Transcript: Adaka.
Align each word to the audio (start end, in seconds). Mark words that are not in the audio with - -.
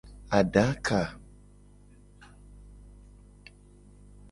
Adaka. 0.37 1.01